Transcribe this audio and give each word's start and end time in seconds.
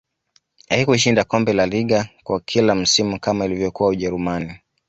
haikushinda 0.69 1.23
kombe 1.23 1.53
lalaliga 1.53 2.09
kwa 2.23 2.39
kila 2.39 2.75
msimu 2.75 3.19
kama 3.19 3.43
alivyokuwa 3.45 3.89
ujerumani 3.89 4.59